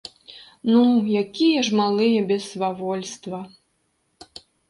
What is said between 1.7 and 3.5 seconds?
малыя без свавольства!